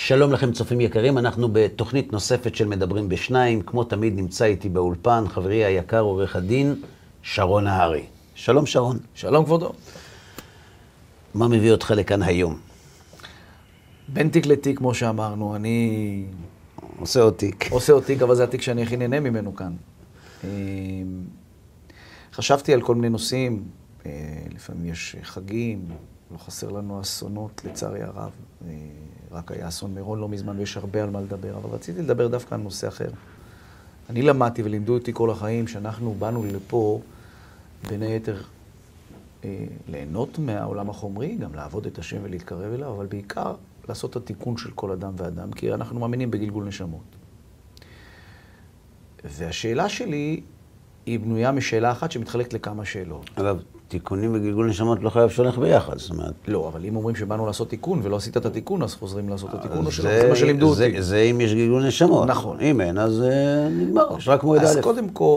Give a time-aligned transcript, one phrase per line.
[0.00, 3.62] שלום לכם צופים יקרים, אנחנו בתוכנית נוספת של מדברים בשניים.
[3.62, 6.82] כמו תמיד נמצא איתי באולפן חברי היקר עורך הדין
[7.22, 8.06] שרון נהרי.
[8.34, 8.98] שלום שרון.
[9.14, 9.72] שלום כבודו.
[11.34, 12.58] מה מביא אותך לכאן היום?
[14.08, 16.24] בין תיק לתיק, כמו שאמרנו, אני
[16.98, 17.72] עושה עוד תיק.
[17.72, 19.72] עושה עוד תיק, אבל זה התיק שאני הכי נהנה ממנו כאן.
[20.44, 20.50] אה,
[22.32, 23.64] חשבתי על כל מיני נושאים,
[24.06, 24.10] אה,
[24.54, 25.84] לפעמים יש חגים,
[26.30, 28.30] לא חסר לנו אסונות, לצערי הרב.
[29.30, 32.54] רק היה אסון מירון לא מזמן, ויש הרבה על מה לדבר, אבל רציתי לדבר דווקא
[32.54, 33.08] על נושא אחר.
[34.10, 37.00] אני למדתי ולימדו אותי כל החיים שאנחנו באנו לפה,
[37.88, 38.42] בין היתר,
[39.44, 43.54] אה, ליהנות מהעולם החומרי, גם לעבוד את השם ולהתקרב אליו, אבל בעיקר
[43.88, 47.04] לעשות את התיקון של כל אדם ואדם, כי אנחנו מאמינים בגלגול נשמות.
[49.24, 50.40] והשאלה שלי
[51.06, 53.30] היא בנויה משאלה אחת שמתחלקת לכמה שאלות.
[53.34, 56.34] אגב, תיקונים וגלגול נשמות לא חייב שהולך ביחד, זאת אומרת...
[56.48, 59.54] לא, אבל אם אומרים שבאנו לעשות תיקון ולא עשית את התיקון, אז חוזרים לעשות את
[59.54, 60.10] התיקון, או שלא?
[60.10, 61.02] זה, זה מה שלימדו זה, אותי.
[61.02, 62.28] זה אם יש גלגול נשמות.
[62.28, 62.60] נכון.
[62.60, 64.80] אם אין, אז אה, נגמר, יש רק מועד אז א'.
[64.80, 65.36] קודם כל,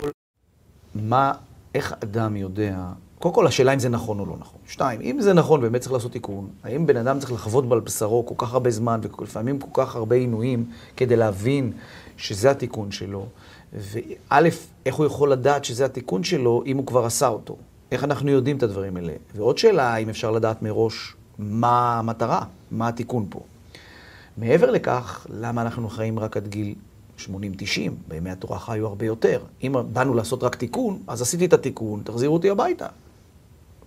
[0.96, 1.32] מה,
[1.76, 2.78] איך אדם יודע,
[3.20, 4.60] קודם כל השאלה אם זה נכון או לא נכון.
[4.68, 8.26] שתיים, אם זה נכון, באמת צריך לעשות תיקון, האם בן אדם צריך לחוות על בשרו
[8.26, 10.66] כל כך הרבה זמן, ולפעמים כל כך הרבה עינויים,
[10.98, 11.72] כדי להבין
[12.18, 13.26] שזה התיקון שלו,
[13.74, 14.40] וא',
[14.86, 17.56] איך הוא יכול לדעת שזה התיקון שלו, אם הוא כבר עשה אותו?
[17.92, 19.14] איך אנחנו יודעים את הדברים האלה?
[19.36, 23.40] ועוד שאלה, אם אפשר לדעת מראש מה המטרה, מה התיקון פה.
[24.38, 26.76] מעבר לכך, למה אנחנו חיים רק עד גיל
[27.20, 27.30] 80-90?
[28.08, 29.42] בימי התורה חיו הרבה יותר.
[29.64, 32.88] אם באנו לעשות רק תיקון, אז עשיתי את התיקון, תחזירו אותי הביתה.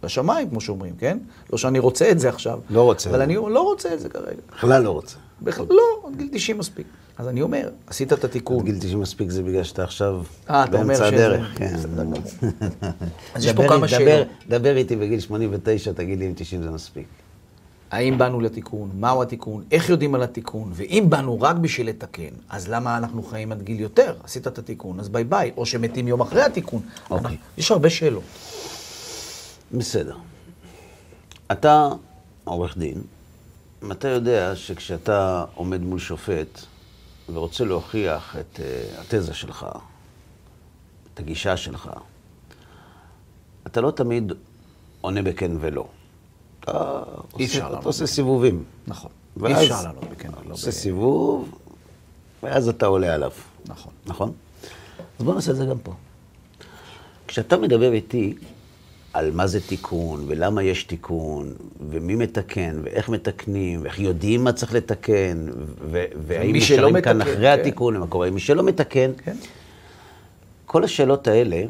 [0.03, 1.19] לשמיים, כמו שאומרים, כן?
[1.53, 2.61] לא שאני רוצה את זה עכשיו.
[2.71, 3.11] לא רוצה.
[3.11, 4.41] אבל אני לא רוצה את זה כרגע.
[4.57, 5.17] בכלל לא רוצה.
[5.43, 6.87] בכלל, לא, עד גיל 90 מספיק.
[7.19, 8.59] אז אני אומר, עשית את התיקון.
[8.59, 11.59] עד גיל 90 מספיק זה בגלל שאתה עכשיו אה, באמצע הדרך.
[11.59, 11.75] כן.
[13.35, 14.29] אז יש פה כמה שאלות.
[14.49, 17.07] דבר איתי בגיל 89, תגיד לי אם 90 זה מספיק.
[17.91, 18.91] האם באנו לתיקון?
[18.99, 19.65] מהו התיקון?
[19.71, 20.71] איך יודעים על התיקון?
[20.75, 24.15] ואם באנו רק בשביל לתקן, אז למה אנחנו חיים עד גיל יותר?
[24.25, 25.53] עשית את התיקון, אז ביי ביי.
[25.57, 26.83] או שמתים יום אחרי התיקון.
[27.11, 27.37] אוקיי.
[27.59, 28.23] יש הרבה שאלות.
[29.73, 30.17] בסדר.
[31.53, 31.89] אתה
[32.45, 33.03] עורך דין,
[33.93, 36.61] אתה יודע שכשאתה עומד מול שופט
[37.33, 39.67] ורוצה להוכיח את uh, התזה שלך,
[41.15, 41.91] את הגישה שלך,
[43.67, 44.33] אתה לא תמיד
[45.01, 45.87] עונה בכן ולא.
[46.61, 47.03] אתה
[47.33, 48.07] עושה, אתה עושה.
[48.07, 48.65] סיבובים.
[48.87, 49.11] נכון.
[49.47, 50.29] אי אפשר לענות בכן.
[50.47, 51.59] לא עושה ב- סיבוב,
[52.43, 53.31] ואז אתה עולה עליו.
[53.67, 53.93] נכון.
[54.07, 54.33] נכון?
[55.19, 55.93] אז בוא נעשה את זה גם פה.
[57.27, 58.35] כשאתה מדבר איתי
[59.15, 61.53] על מה זה תיקון, ולמה יש תיקון,
[61.91, 65.47] ומי מתקן, ואיך מתקנים, ואיך יודעים מה צריך לתקן,
[65.91, 67.61] ו- והאם נשארים כאן מתקן, אחרי כן.
[67.61, 69.37] התיקון, ומה קורה מי שלא מתקן, כן.
[70.67, 71.63] כל השאלות האלה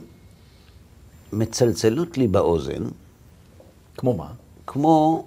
[1.33, 2.83] מצלצלות לי באוזן,
[3.97, 4.29] כמו מה?
[4.67, 5.25] כמו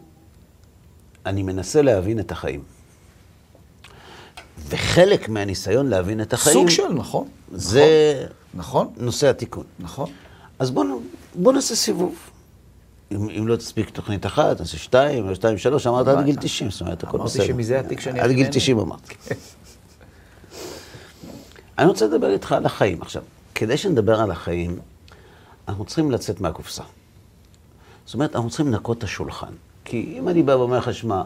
[1.26, 2.62] אני מנסה להבין את החיים.
[4.70, 7.28] וחלק מהניסיון להבין את החיים, סוג של, נכון.
[7.52, 7.86] זה
[8.54, 8.88] נכון.
[8.98, 9.64] נושא התיקון.
[9.80, 10.10] נכון.
[10.60, 12.16] אז בוא, נ- בוא נעשה סיבוב.
[13.12, 16.26] אם, אם לא תספיק תוכנית אחת, נעשה שתיים, או שתיים, שלוש, אמרת עד.
[16.26, 17.46] גיל 90, זאת אומרת, הכל אמרתי בסדר.
[17.48, 18.54] שמזה התיק שאני עד גיל נהנה.
[18.54, 19.14] 90 אמרתי.
[21.78, 23.02] אני רוצה לדבר איתך על החיים.
[23.02, 23.24] עכשיו,
[23.56, 24.80] כדי שנדבר על החיים,
[25.68, 26.84] אנחנו צריכים לצאת מהקופסה.
[28.06, 29.52] זאת אומרת, אנחנו צריכים לנקות את השולחן.
[29.86, 31.22] כי אם אני בא ואומר לך, שמע,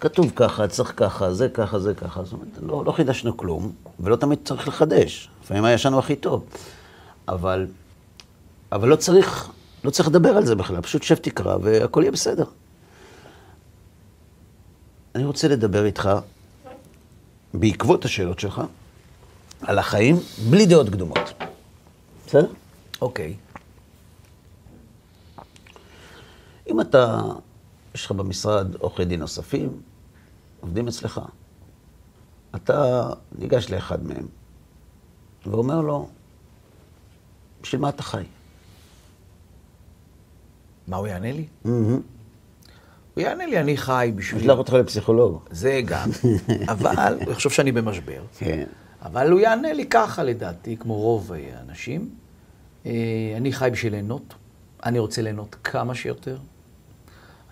[0.00, 4.16] כתוב ככה, צריך ככה, זה ככה, זה ככה, זאת אומרת, לא, לא חידשנו כלום, ולא
[4.16, 5.28] תמיד צריך לחדש.
[5.44, 6.44] לפעמים הישן הוא הכי טוב.
[7.28, 7.66] אבל,
[8.72, 9.50] אבל לא צריך,
[9.84, 12.44] לא צריך לדבר על זה בכלל, פשוט שב תקרא והכל יהיה בסדר.
[15.14, 16.10] אני רוצה לדבר איתך,
[17.54, 18.62] בעקבות השאלות שלך,
[19.62, 20.16] על החיים,
[20.50, 21.32] בלי דעות קדומות.
[22.26, 22.52] בסדר?
[23.00, 23.36] אוקיי.
[26.68, 27.22] אם אתה,
[27.94, 29.80] יש לך במשרד עורכי דין נוספים,
[30.60, 31.20] עובדים אצלך,
[32.54, 34.26] אתה ניגש לאחד מהם
[35.46, 36.08] ואומר לו,
[37.62, 38.24] בשביל מה אתה חי?
[40.90, 41.44] מה הוא יענה לי?
[41.64, 42.00] הוא
[43.16, 44.40] יענה לי, אני חי בשביל...
[44.40, 45.44] נשלח אותך לפסיכולוג.
[45.50, 46.10] זה גם.
[46.72, 48.22] אבל, הוא יחשוב שאני במשבר.
[48.38, 48.64] כן.
[49.02, 52.10] אבל הוא יענה לי ככה, לדעתי, כמו רוב האנשים.
[52.86, 52.92] אה,
[53.36, 54.34] אני חי בשביל ליהנות.
[54.84, 56.38] אני רוצה ליהנות כמה שיותר.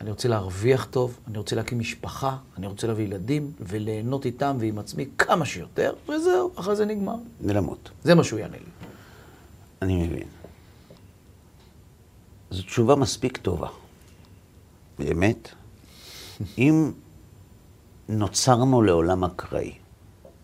[0.01, 4.79] אני רוצה להרוויח טוב, אני רוצה להקים משפחה, אני רוצה להביא ילדים וליהנות איתם ועם
[4.79, 7.17] עצמי כמה שיותר, וזהו, אחרי זה נגמר.
[7.41, 7.91] ולמות.
[8.05, 8.71] זה מה שהוא יענה לי.
[9.83, 10.38] אני מבין.
[12.51, 13.69] זו תשובה מספיק טובה.
[14.99, 15.49] באמת.
[16.59, 16.93] אם
[18.09, 19.73] נוצרנו לעולם אקראי,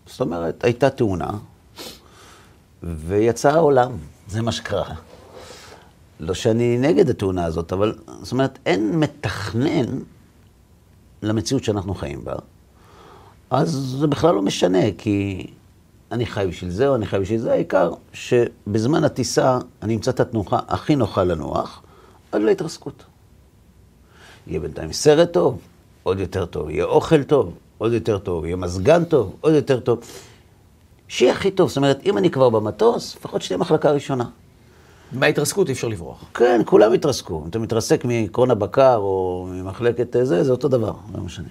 [0.05, 1.31] זאת אומרת, הייתה תאונה,
[2.83, 3.91] ויצא העולם,
[4.27, 4.95] זה מה שקרה.
[6.19, 9.99] לא שאני נגד התאונה הזאת, אבל זאת אומרת, אין מתכנן
[11.21, 12.33] למציאות שאנחנו חיים בה.
[13.49, 15.47] אז זה בכלל לא משנה, כי
[16.11, 20.19] אני חי בשביל זה או אני חי בשביל זה, העיקר שבזמן הטיסה אני אמצא את
[20.19, 21.81] התנוחה הכי נוחה לנוח,
[22.31, 23.03] עד להתרסקות.
[24.47, 25.59] יהיה בינתיים סרט טוב,
[26.03, 29.99] עוד יותר טוב, יהיה אוכל טוב, עוד יותר טוב, יהיה מזגן טוב, עוד יותר טוב.
[31.07, 34.29] שיהיה הכי טוב, זאת אומרת, אם אני כבר במטוס, לפחות שתהיה מחלקה ראשונה.
[35.11, 36.23] מההתרסקות אי אפשר לברוח.
[36.33, 37.41] כן, כולם התרסקו.
[37.43, 41.47] אם אתה מתרסק מקרון הבקר או ממחלקת זה, זה אותו דבר, לא משנה.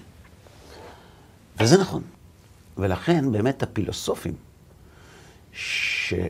[1.59, 2.01] וזה נכון.
[2.77, 4.33] ולכן באמת הפילוסופים,
[5.53, 6.23] שאלו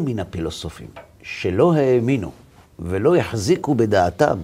[0.00, 0.88] מן הפילוסופים
[1.22, 2.32] שלא האמינו
[2.84, 4.38] ולא יחזיקו בדעתם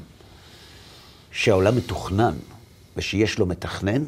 [1.33, 2.35] שהעולם מתוכנן
[2.97, 4.05] ושיש לו מתכנן,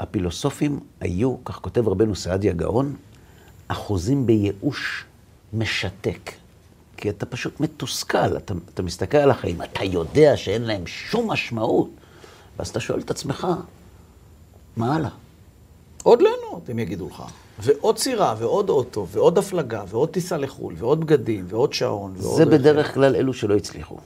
[0.00, 2.96] הפילוסופים היו, כך כותב רבנו סעדיה גאון,
[3.68, 5.04] אחוזים בייאוש
[5.52, 6.32] משתק.
[6.96, 11.90] כי אתה פשוט מתוסכל, אתה, אתה מסתכל על החיים, אתה יודע שאין להם שום משמעות,
[12.58, 13.46] ואז אתה שואל את עצמך,
[14.76, 15.10] מה הלאה?
[16.02, 17.22] עוד ליהנות, הם יגידו לך.
[17.58, 22.36] ועוד סירה, ועוד אוטו, ועוד הפלגה, ועוד טיסה לחו"ל, ועוד בגדים, ועוד שעון, ועוד...
[22.36, 23.96] זה בדרך כלל אלו שלא הצליחו.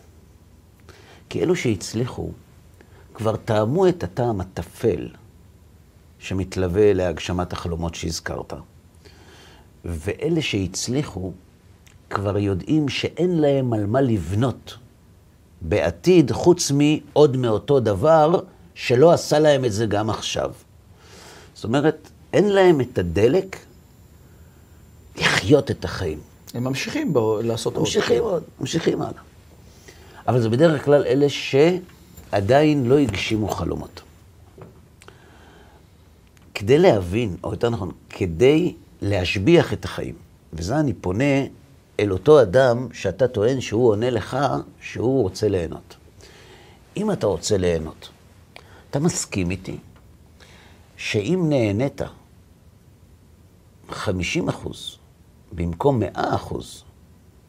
[1.28, 2.30] כי אלו שהצליחו
[3.14, 5.08] כבר טעמו את הטעם הטפל
[6.18, 8.52] שמתלווה להגשמת החלומות שהזכרת.
[9.84, 11.32] ואלה שהצליחו
[12.10, 14.76] כבר יודעים שאין להם על מה לבנות
[15.60, 18.40] בעתיד, חוץ מעוד מאותו דבר
[18.74, 20.52] שלא עשה להם את זה גם עכשיו.
[21.54, 23.56] זאת אומרת, אין להם את הדלק
[25.16, 26.18] לחיות את החיים.
[26.54, 27.82] הם ממשיכים בו, לעשות עוד.
[27.82, 29.22] ממשיכים עוד, ממשיכים הלאה.
[30.28, 34.02] אבל זה בדרך כלל אלה שעדיין לא הגשימו חלומות.
[36.54, 40.14] כדי להבין, או יותר נכון, כדי להשביח את החיים,
[40.52, 41.44] וזה אני פונה
[42.00, 44.36] אל אותו אדם שאתה טוען שהוא עונה לך
[44.80, 45.96] שהוא רוצה ליהנות.
[46.96, 48.08] אם אתה רוצה ליהנות,
[48.90, 49.76] אתה מסכים איתי
[50.96, 52.02] שאם נהנית
[53.90, 54.98] 50 אחוז
[55.52, 56.84] במקום 100 אחוז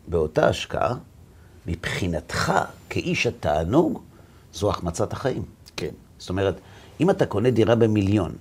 [0.08, 0.96] באותה השקעה,
[1.68, 2.54] מבחינתך,
[2.90, 4.02] כאיש התענוג,
[4.54, 5.44] זו החמצת החיים.
[5.76, 5.92] כן.
[6.20, 6.60] זאת אומרת,
[7.00, 8.32] אם אתה קונה דירה במיליון,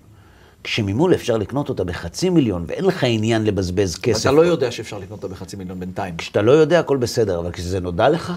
[0.65, 4.21] כשממול אפשר לקנות אותה בחצי מיליון, ואין לך עניין לבזבז כסף.
[4.21, 6.17] אתה לא יודע שאפשר לקנות אותה בחצי מיליון בינתיים.
[6.17, 8.33] כשאתה לא יודע, הכל בסדר, אבל כשזה נודע לך,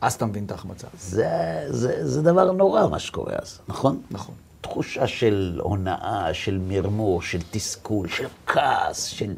[0.00, 0.86] אז אתה מבין את ההחמצה.
[0.98, 1.28] זה,
[1.68, 4.00] זה, זה דבר נורא מה שקורה אז, נכון?
[4.10, 4.34] נכון.
[4.66, 9.34] תחושה של הונאה, של מרמור, של תסכול, של כעס, של,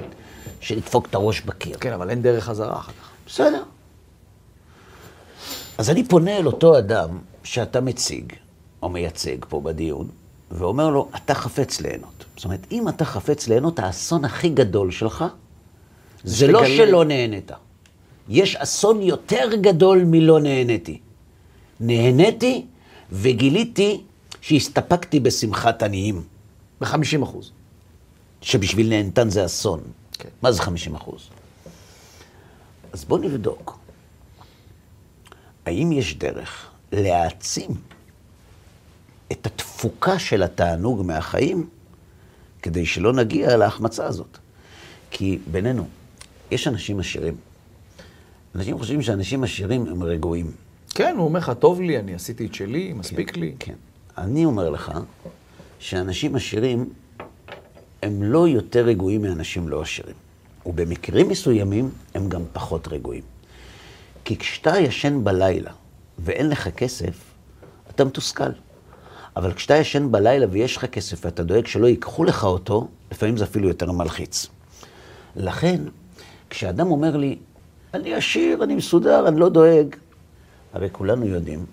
[0.60, 1.76] של לדפוק את הראש בקיר.
[1.78, 3.10] כן, אבל אין דרך חזרה אחר כך.
[3.26, 3.62] בסדר.
[5.78, 7.08] אז אני פונה אל אותו אדם
[7.44, 8.32] שאתה מציג,
[8.82, 10.08] או מייצג פה בדיון,
[10.50, 12.24] ואומר לו, אתה חפץ ליהנות.
[12.36, 15.24] זאת אומרת, אם אתה חפץ ליהנות, האסון הכי גדול שלך,
[16.24, 17.50] זה לא שתגלה- שלא נהנית.
[18.28, 20.98] יש אסון יותר גדול מלא נהניתי.
[21.80, 22.66] נהניתי
[23.12, 24.00] וגיליתי
[24.40, 26.22] שהסתפקתי בשמחת עניים,
[26.80, 27.52] ב-50 אחוז.
[28.42, 29.80] שבשביל נהנתן זה אסון.
[30.12, 30.28] כן.
[30.42, 31.28] מה זה 50 אחוז?
[32.92, 33.78] אז בוא נבדוק.
[35.66, 37.70] האם יש דרך להעצים
[39.32, 41.68] את התפוקה של התענוג מהחיים
[42.62, 44.38] כדי שלא נגיע להחמצה הזאת?
[45.10, 45.88] כי בינינו,
[46.50, 47.36] יש אנשים עשירים.
[48.54, 50.52] אנשים חושבים שאנשים עשירים הם רגועים.
[50.94, 53.54] כן, הוא אומר לך, טוב לי, אני עשיתי את שלי, מספיק לי.
[53.58, 53.74] כן.
[54.18, 54.92] אני אומר לך
[55.78, 56.90] שאנשים עשירים
[58.02, 60.14] הם לא יותר רגועים מאנשים לא עשירים.
[60.66, 63.22] ובמקרים מסוימים הם גם פחות רגועים.
[64.24, 65.70] כי כשאתה ישן בלילה
[66.18, 67.14] ואין לך כסף,
[67.90, 68.50] אתה מתוסכל.
[69.36, 73.44] אבל כשאתה ישן בלילה ויש לך כסף ואתה דואג שלא ייקחו לך אותו, לפעמים זה
[73.44, 74.46] אפילו יותר מלחיץ.
[75.36, 75.80] לכן,
[76.50, 77.38] כשאדם אומר לי,
[77.94, 79.96] אני עשיר, אני מסודר, אני לא דואג,
[80.72, 81.66] הרי כולנו יודעים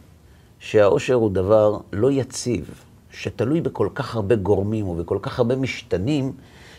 [0.66, 2.70] שהאושר הוא דבר לא יציב,
[3.12, 6.32] שתלוי בכל כך הרבה גורמים ובכל כך הרבה משתנים,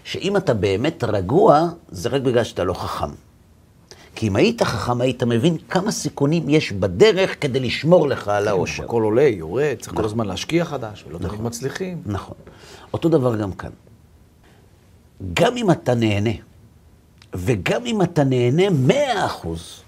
[0.05, 3.11] שאם אתה באמת רגוע, זה רק בגלל שאתה לא חכם.
[4.15, 8.85] כי אם היית חכם, היית מבין כמה סיכונים יש בדרך כדי לשמור לך על האושר.
[8.85, 12.03] הכל עולה, יורד, צריך כל הזמן להשקיע חדש, ולא תמיד מצליחים.
[12.07, 12.37] נכון.
[12.93, 13.71] אותו דבר גם כאן.
[15.35, 16.37] גם אם אתה נהנה,
[17.35, 19.81] וגם אם אתה נהנה מאה אחוז,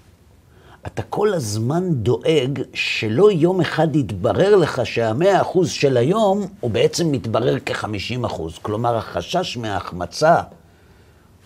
[0.87, 7.11] אתה כל הזמן דואג שלא יום אחד יתברר לך שהמאה אחוז של היום הוא בעצם
[7.11, 8.57] מתברר כחמישים אחוז.
[8.61, 10.41] כלומר, החשש מההחמצה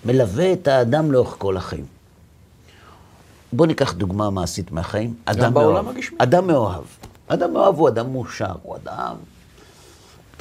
[0.05, 1.85] מלווה את האדם לאורך כל החיים.
[3.53, 5.13] בוא ניקח דוגמה מעשית מהחיים.
[5.25, 5.97] אדם בעולם מאוהב.
[5.97, 6.17] הגשמי.
[6.19, 6.83] אדם מאוהב.
[7.27, 9.15] אדם מאוהב הוא אדם מאושר, הוא אדם...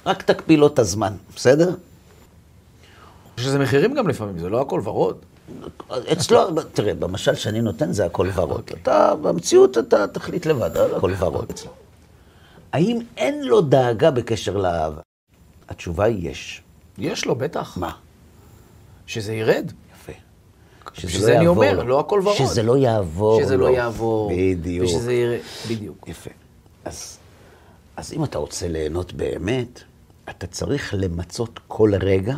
[0.07, 1.75] רק תקפיא לו את הזמן, בסדר?
[3.39, 5.17] יש לזה מחירים גם לפעמים, זה לא הכל ורוד.
[6.13, 8.71] אצלו, תראה, במשל שאני נותן זה הכל ורוד.
[8.83, 11.71] אתה, במציאות אתה תחליט לבד, הכל ורוד אצלו.
[12.73, 15.01] האם אין לו דאגה בקשר לאהבה?
[15.69, 16.63] התשובה היא יש.
[16.99, 17.77] יש לו, בטח.
[17.77, 17.93] מה?
[19.07, 19.73] שזה ירד.
[19.95, 20.13] יפה.
[20.95, 22.37] שזה אני אומר, לא הכל ורוד.
[22.37, 23.67] שזה לא יעבור שזה לו.
[23.67, 24.33] לא יעבור.
[24.37, 24.87] בדיוק.
[24.87, 26.09] ושזה ירד, בדיוק.
[26.09, 26.31] יפה.
[26.85, 27.19] אז,
[27.97, 29.81] אז אם אתה רוצה ליהנות באמת,
[30.31, 32.37] אתה צריך למצות כל רגע,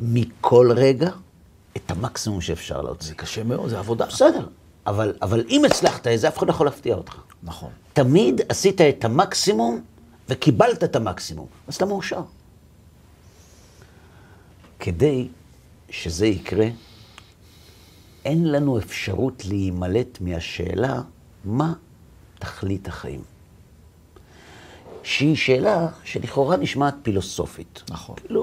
[0.00, 1.10] מכל רגע,
[1.76, 3.08] את המקסימום שאפשר להוציא.
[3.08, 4.06] זה קשה מאוד, זה עבודה.
[4.06, 4.46] בסדר,
[4.86, 7.16] אבל, אבל אם הצלחת את זה, אף אחד לא יכול להפתיע אותך.
[7.42, 7.70] נכון.
[7.92, 9.80] תמיד עשית את המקסימום
[10.28, 12.22] וקיבלת את המקסימום, אז אתה מאושר.
[14.80, 15.28] כדי
[15.90, 16.66] שזה יקרה,
[18.24, 21.00] אין לנו אפשרות להימלט מהשאלה
[21.44, 21.72] מה
[22.38, 23.22] תכלית החיים.
[25.02, 27.82] שהיא שאלה שלכאורה נשמעת פילוסופית.
[27.90, 28.16] נכון.
[28.16, 28.42] כאילו,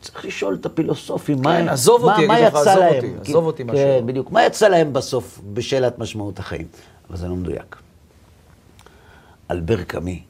[0.00, 2.94] צריך לשאול את הפילוסופים, כן, מה, עזוב מה, אותי, מה אגיד לך, יצא עזוב להם?
[2.94, 4.00] אותי, עזוב אותי כן, מהשאלה.
[4.00, 4.30] בדיוק.
[4.30, 6.66] מה יצא להם בסוף בשאלת משמעות החיים?
[7.08, 7.76] אבל זה לא מדויק.
[9.50, 10.22] אלבר קאמי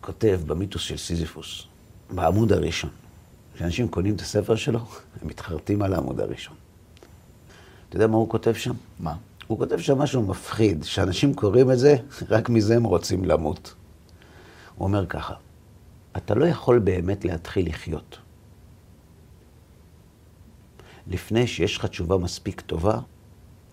[0.00, 1.62] כותב במיתוס של סיזיפוס,
[2.10, 2.90] בעמוד הראשון,
[3.54, 4.78] כשאנשים קונים את הספר שלו,
[5.22, 6.56] הם מתחרטים על העמוד הראשון.
[7.88, 8.72] אתה יודע מה הוא כותב שם?
[9.00, 9.14] מה?
[9.46, 11.96] הוא כותב שם משהו מפחיד, שאנשים קוראים את זה,
[12.28, 13.74] רק מזה הם רוצים למות.
[14.76, 15.34] הוא אומר ככה,
[16.16, 18.18] אתה לא יכול באמת להתחיל לחיות.
[21.06, 22.98] לפני שיש לך תשובה מספיק טובה,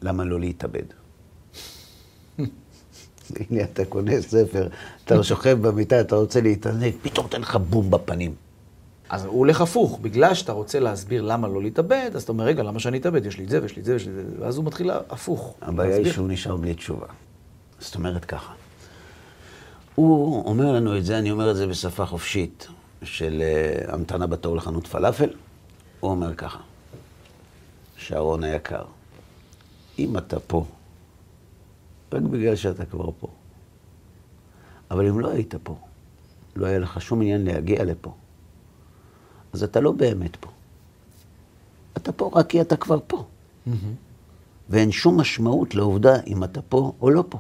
[0.01, 0.83] למה לא להתאבד?
[3.35, 4.67] הנה, אתה קונה ספר,
[5.05, 8.35] אתה שוכב במיטה, אתה רוצה להתענג, פתאום נותן לך בום בפנים.
[9.09, 12.63] אז הוא הולך הפוך, בגלל שאתה רוצה להסביר למה לא להתאבד, אז אתה אומר, רגע,
[12.63, 13.25] למה שאני אתאבד?
[13.25, 14.91] יש לי את זה ויש לי את זה ויש לי את זה, ואז הוא מתחיל
[14.91, 15.55] הפוך.
[15.61, 16.11] הבעיה היא.
[16.11, 17.07] שהוא נשאר בלי תשובה.
[17.79, 18.53] זאת אומרת ככה,
[19.97, 22.67] הוא אומר לנו את זה, אני אומר את זה בשפה חופשית,
[23.03, 25.29] של אה, המתנה בתור לחנות פלאפל.
[25.99, 26.59] הוא אומר ככה,
[27.97, 28.83] שרון היקר,
[29.99, 30.65] אם אתה פה,
[32.13, 33.27] רק בגלל שאתה כבר פה,
[34.91, 35.75] אבל אם לא היית פה,
[36.55, 38.13] לא היה לך שום עניין להגיע לפה,
[39.53, 40.49] אז אתה לא באמת פה.
[41.97, 43.25] אתה פה רק כי אתה כבר פה.
[44.69, 47.39] ואין שום משמעות לעובדה אם אתה פה או לא פה.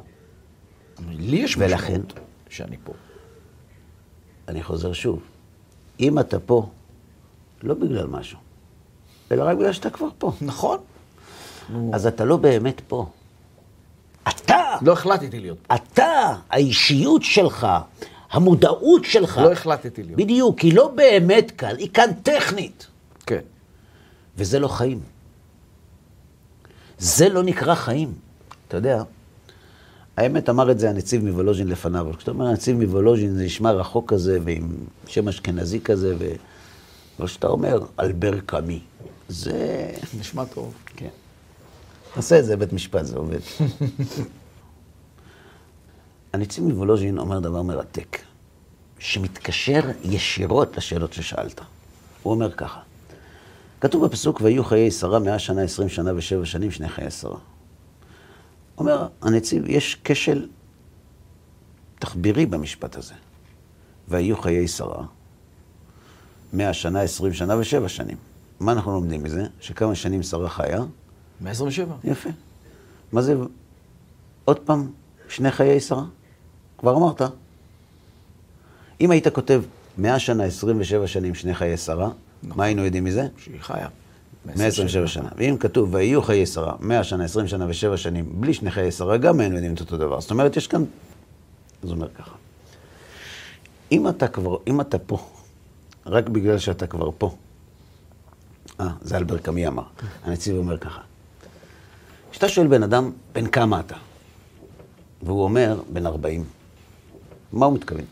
[1.09, 2.13] לי יש ולכן- משמעות
[2.49, 2.93] שאני פה.
[4.47, 5.21] אני חוזר שוב,
[5.99, 6.69] אם אתה פה,
[7.63, 8.39] לא בגלל משהו,
[9.31, 10.79] אלא רק בגלל שאתה כבר פה, נכון.
[11.93, 13.05] אז אתה לא באמת פה.
[14.29, 15.75] אתה, לא החלטתי להיות פה.
[15.75, 17.67] אתה, האישיות שלך,
[18.31, 20.19] המודעות שלך, לא החלטתי להיות.
[20.19, 22.87] בדיוק, היא לא באמת כאן, היא כאן טכנית.
[23.25, 23.41] כן.
[24.37, 24.99] וזה לא חיים.
[26.97, 28.13] זה לא נקרא חיים.
[28.67, 29.03] אתה יודע,
[30.17, 34.13] האמת אמר את זה הנציב מוולוז'ין לפניו, אבל כשאתה אומר הנציב מוולוז'ין זה נשמע רחוק
[34.13, 34.69] כזה ועם
[35.07, 36.31] שם אשכנזי כזה, ו...
[37.19, 38.79] אבל כשאתה אומר אלבר קאמי,
[39.29, 39.89] זה...
[40.19, 40.73] נשמע טוב.
[40.95, 41.09] כן.
[42.15, 43.39] עשה את זה בית משפט, זה עובד.
[46.33, 48.17] הנציב מוולוז'ין אומר דבר מרתק,
[48.99, 51.61] שמתקשר ישירות לשאלות ששאלת.
[52.23, 52.79] הוא אומר ככה,
[53.81, 57.37] כתוב בפסוק, ויהיו חיי שרה מאה שנה, עשרים שנה ושבע שנים, שני חיי שרה.
[58.77, 60.47] אומר הנציב, יש כשל
[61.99, 63.13] תחבירי במשפט הזה.
[64.07, 65.05] ויהיו חיי שרה,
[66.53, 68.17] מאה שנה, עשרים שנה ושבע שנים.
[68.59, 69.43] מה אנחנו לומדים מזה?
[69.59, 70.83] שכמה שנים שרה חיה?
[71.41, 71.95] 127.
[72.03, 72.29] יפה.
[73.11, 73.35] מה זה,
[74.45, 74.91] עוד פעם,
[75.29, 76.03] שני חיי שרה?
[76.77, 77.21] כבר אמרת.
[79.01, 79.61] אם היית כותב
[79.97, 82.09] 100 שנה, 27 שנים, שני חיי שרה,
[82.43, 83.27] מה היינו יודעים מזה?
[83.37, 83.87] שהיא חיה.
[84.55, 85.29] 127 שנה.
[85.37, 89.17] ואם כתוב, ויהיו חיי שרה, 100 שנה, 20 שנה ושבע שנים, בלי שני חיי שרה,
[89.17, 90.21] גם היינו יודעים את אותו דבר.
[90.21, 90.83] זאת אומרת, יש כאן...
[91.81, 92.35] הוא אומר ככה,
[93.91, 95.17] אם אתה כבר, אם אתה פה,
[96.05, 97.35] רק בגלל שאתה כבר פה,
[98.79, 99.83] אה, זה אלבר קאמי אמר,
[100.23, 101.01] הנציב אומר ככה,
[102.31, 103.95] כשאתה שואל בן אדם, בן כמה אתה?
[105.23, 106.43] והוא אומר, בן 40.
[107.53, 108.05] מה הוא מתכוון?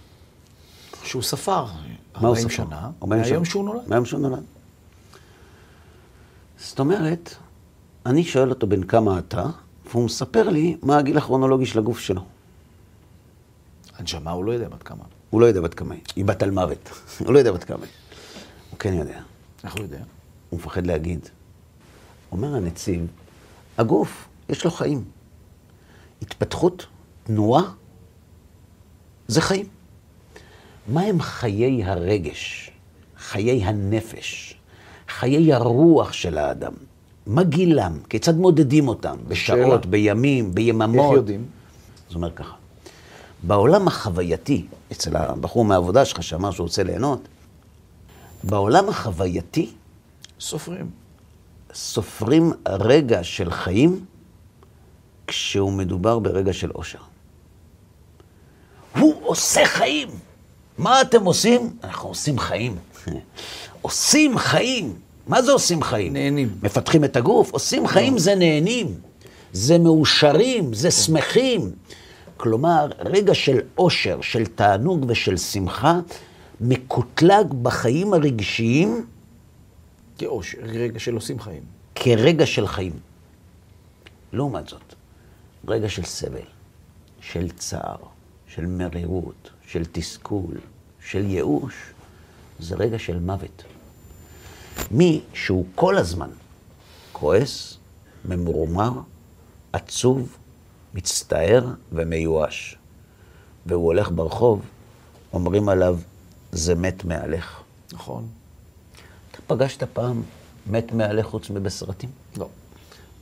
[1.04, 1.72] שהוא ספר מה
[2.20, 2.56] הוא 40 ספר?
[2.56, 3.52] שנה, 40 מהיום שנה.
[3.52, 3.82] שהוא נולד.
[3.88, 4.44] מהיום שהוא נולד.
[6.66, 7.36] זאת אומרת,
[8.06, 9.46] אני שואל אותו בן כמה אתה,
[9.90, 12.22] והוא מספר לי מה הגיל הכרונולוגי של הגוף שלו.
[13.98, 15.04] הנשמה, הוא לא יודע בת כמה.
[15.30, 16.90] הוא לא יודע בת כמה היא, היא בת על מוות.
[17.26, 17.92] הוא לא יודע בת כמה היא.
[18.70, 19.22] הוא כן יודע,
[19.64, 20.04] איך הוא יודע?
[20.50, 21.20] הוא מפחד להגיד.
[22.32, 23.08] אומר הנציב,
[23.78, 25.04] הגוף, יש לו חיים.
[26.22, 26.86] התפתחות,
[27.24, 27.64] תנועה,
[29.28, 29.68] זה חיים.
[30.88, 32.72] מה הם חיי הרגש,
[33.18, 34.56] חיי הנפש,
[35.20, 36.74] חיי הרוח של האדם?
[37.28, 38.00] מה גילם?
[38.10, 39.18] כיצד מודדים אותם?
[39.28, 39.92] בשעות, שאלה.
[39.92, 41.06] בימים, ביממות?
[41.06, 41.46] איך יודעים?
[42.10, 42.54] אז הוא אומר ככה,
[43.44, 47.28] בעולם החווייתי, אצל הבחור מהעבודה שלך שאמר שהוא רוצה ליהנות,
[48.44, 49.72] בעולם החווייתי
[50.40, 50.90] סופרים.
[51.74, 54.06] סופרים רגע של חיים
[55.28, 57.00] כשהוא מדובר ברגע של אושר.
[59.00, 60.10] הוא עושה חיים.
[60.78, 61.78] מה אתם עושים?
[61.84, 62.76] אנחנו עושים חיים.
[63.82, 65.05] עושים חיים.
[65.28, 66.14] מה זה עושים חיים?
[66.14, 66.50] נהנים.
[66.64, 67.52] מפתחים את הגוף?
[67.52, 68.88] עושים חיים זה נהנים.
[69.54, 71.72] זה מאושרים, זה שמחים.
[72.38, 76.00] כלומר, רגע של אושר, של תענוג ושל שמחה,
[76.62, 79.06] מקוטלג בחיים הרגשיים
[80.18, 81.64] כאושר, רגע של עושים חיים.
[81.96, 82.94] כרגע של חיים.
[84.34, 84.94] לעומת זאת,
[85.68, 86.48] רגע של סבל,
[87.22, 87.98] של צער,
[88.48, 90.58] של מרירות, של תסכול,
[91.06, 91.74] של ייאוש,
[92.60, 93.64] זה רגע של מוות.
[94.92, 96.30] מי שהוא כל הזמן
[97.12, 97.78] כועס,
[98.26, 98.92] ממורמר,
[99.74, 100.38] עצוב,
[100.94, 102.78] מצטער ומיואש,
[103.66, 104.62] והוא הולך ברחוב,
[105.34, 105.98] אומרים עליו,
[106.52, 107.60] זה מת מהלך.
[107.94, 108.28] נכון?
[109.32, 110.24] אתה פגשת פעם
[110.68, 112.10] מת מהלך חוץ מבסרטים?
[112.38, 112.48] לא.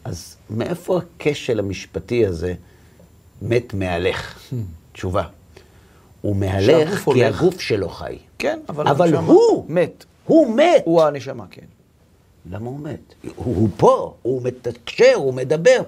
[0.03, 2.53] אז מאיפה הכשל המשפטי הזה,
[3.41, 4.39] מת מהלך?
[4.91, 5.23] תשובה.
[6.21, 7.25] הוא מהלך כי.
[7.25, 8.17] הגוף שלו חי.
[8.37, 10.05] כן, אבל, אבל הוא- מת.
[10.25, 10.81] הוא מת.
[10.85, 11.65] הוא הנשמה, כן.
[12.51, 13.13] למה הוא מת?
[13.23, 15.81] הוא, הוא פה, הוא מתקשר, הוא מדבר.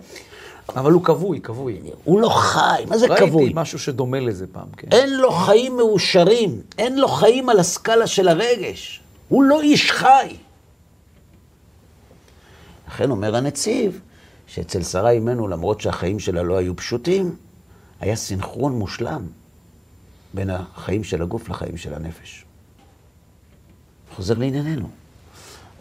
[0.70, 1.82] אבל הוא כבוי, כבוי.
[2.04, 3.44] הוא לא חי, מה זה כבוי?
[3.44, 4.88] ראיתי משהו שדומה לזה פעם, כן.
[4.92, 9.02] אין לו חיים מאושרים, אין לו חיים על הסקאלה של הרגש.
[9.30, 10.36] הוא לא איש חי.
[12.88, 14.02] לכן אומר הנציב,
[14.48, 17.36] שאצל שרה אימנו, למרות שהחיים שלה לא היו פשוטים,
[18.00, 19.28] היה סינכרון מושלם
[20.34, 22.45] בין החיים של הגוף לחיים של הנפש.
[24.16, 24.90] חוזר לענייננו.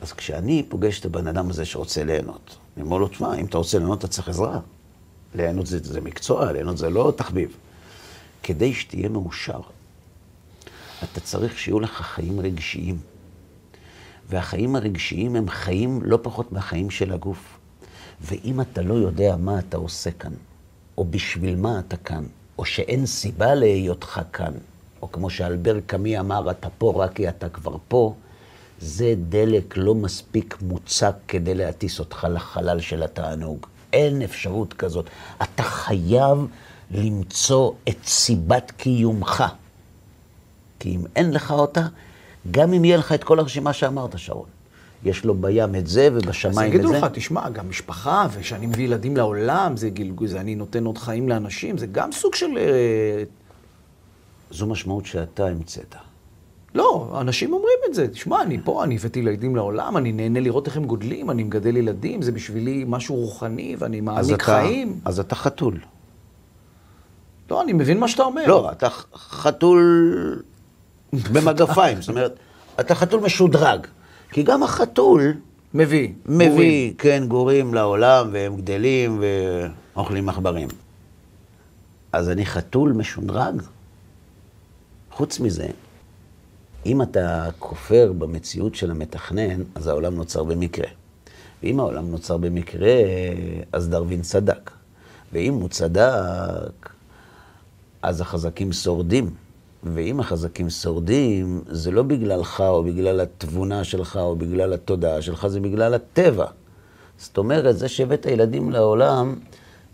[0.03, 3.59] אז כשאני פוגש את הבן אדם הזה שרוצה ליהנות, אני אומר לו, תשמע, אם אתה
[3.59, 4.61] רוצה ליהנות, אתה צריך עזרה.
[5.35, 7.57] ליהנות זה, זה מקצוע, ליהנות זה לא תחביב.
[8.43, 9.61] כדי שתהיה מאושר,
[11.05, 12.99] אתה צריך שיהיו לך חיים רגשיים.
[14.29, 17.59] והחיים הרגשיים הם חיים לא פחות מהחיים של הגוף.
[18.21, 20.33] ואם אתה לא יודע מה אתה עושה כאן,
[20.99, 22.25] או בשביל מה אתה כאן,
[22.59, 24.53] או שאין סיבה להיותך כאן,
[25.03, 28.15] או כמו שאלבר קאמי אמר, אתה פה רק כי אתה כבר פה,
[28.81, 33.67] זה דלק לא מספיק מוצק כדי להטיס אותך לחלל של התענוג.
[33.93, 35.07] אין אפשרות כזאת.
[35.43, 36.47] אתה חייב
[36.91, 39.45] למצוא את סיבת קיומך.
[40.79, 41.87] כי אם אין לך אותה,
[42.51, 44.49] גם אם יהיה לך את כל הרשימה שאמרת, שרון.
[45.05, 46.99] יש לו בים את זה אז ובשמיים את יגידו זה.
[46.99, 51.29] לך, תשמע, גם משפחה, ושאני מביא ילדים לעולם, זה גלגול, זה אני נותן עוד חיים
[51.29, 52.59] לאנשים, זה גם סוג של...
[52.59, 53.23] אה,
[54.51, 55.95] זו משמעות שאתה המצאת.
[56.75, 58.09] לא, אנשים אומרים את זה.
[58.09, 61.77] תשמע, אני פה, אני הבאתי ילדים לעולם, אני נהנה לראות איך הם גודלים, אני מגדל
[61.77, 65.01] ילדים, זה בשבילי משהו רוחני, ואני מעניק אתה, חיים.
[65.05, 65.79] אז אתה חתול.
[67.51, 68.47] לא, אני מבין מה שאתה אומר.
[68.47, 70.43] לא, אתה חתול
[71.33, 72.01] במגפיים.
[72.01, 72.37] זאת אומרת,
[72.81, 73.87] אתה חתול משודרג.
[74.31, 75.35] כי גם החתול
[75.75, 76.09] מביא.
[76.27, 76.95] מביא, בורים.
[76.95, 79.23] כן, גורים לעולם, והם גדלים
[79.95, 80.69] ואוכלים עכברים.
[82.13, 83.63] אז אני חתול משודרג?
[85.11, 85.67] חוץ מזה,
[86.87, 90.87] אם אתה כופר במציאות של המתכנן, אז העולם נוצר במקרה.
[91.63, 92.93] ואם העולם נוצר במקרה,
[93.73, 94.71] אז דרווין צדק.
[95.33, 96.91] ואם הוא צדק,
[98.03, 99.31] אז החזקים שורדים.
[99.95, 105.61] ואם החזקים שורדים, זה לא בגללך או בגלל התבונה שלך או בגלל התודעה שלך, זה
[105.61, 106.47] בגלל הטבע.
[107.19, 109.35] זאת אומרת, זה שהבאת ילדים לעולם,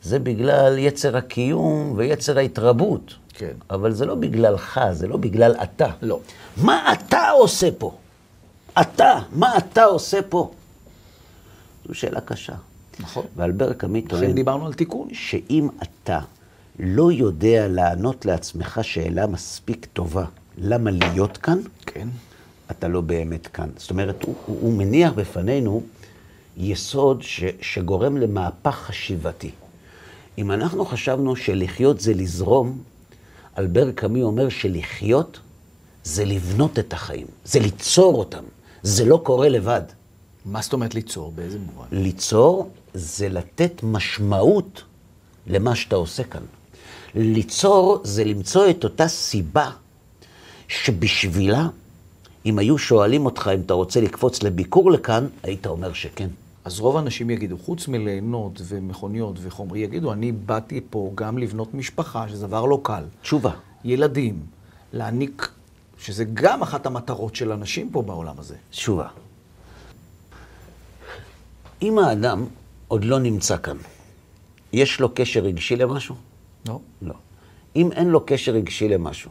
[0.03, 3.15] זה בגלל יצר הקיום ויצר ההתרבות.
[3.41, 3.57] כן.
[3.71, 5.87] אבל זה לא בגללך, זה לא בגלל אתה.
[6.03, 6.21] לא.
[6.57, 7.97] מה אתה עושה פה?
[8.81, 10.51] אתה, מה אתה עושה פה?
[11.89, 12.55] זו שאלה קשה.
[13.01, 13.25] נכון.
[13.37, 15.09] ואלבר קאמי טוען לכן דיברנו על תיקון.
[15.13, 16.21] שאם אתה
[16.79, 20.25] לא יודע לענות לעצמך שאלה מספיק טובה,
[20.59, 22.09] למה להיות כאן, כן.
[22.71, 23.69] אתה לא באמת כאן.
[23.77, 25.83] זאת אומרת, הוא, הוא, הוא מניח בפנינו
[26.57, 29.51] יסוד ש, שגורם למהפך חשיבתי.
[30.39, 32.79] אם אנחנו חשבנו שלחיות זה לזרום,
[33.61, 35.41] אלבר קאמי אומר שלחיות
[36.05, 38.45] זה לבנות את החיים, זה ליצור אותם,
[38.83, 39.83] זה לא קורה לבד.
[40.45, 41.33] מה זאת אומרת ליצור?
[41.35, 41.87] באיזה מובן?
[41.93, 44.83] ליצור זה לתת משמעות
[45.47, 46.43] למה שאתה עושה כאן.
[47.15, 49.71] ליצור זה למצוא את אותה סיבה
[50.69, 51.69] שבשבילה,
[52.47, 56.29] אם היו שואלים אותך אם אתה רוצה לקפוץ לביקור לכאן, היית אומר שכן.
[56.65, 62.29] אז רוב האנשים יגידו, חוץ מליהנות ומכוניות וחומרי, יגידו, אני באתי פה גם לבנות משפחה,
[62.29, 63.05] שזה דבר לא קל.
[63.23, 63.51] תשובה.
[63.85, 64.41] ילדים,
[64.93, 65.49] להעניק,
[65.99, 68.57] שזה גם אחת המטרות של אנשים פה בעולם הזה.
[68.71, 69.09] תשובה.
[71.83, 72.47] אם האדם
[72.89, 73.77] עוד לא נמצא כאן,
[74.73, 76.15] יש לו קשר רגשי למשהו?
[76.69, 76.81] לא?
[77.03, 77.15] לא.
[77.77, 79.31] אם אין לו קשר רגשי למשהו,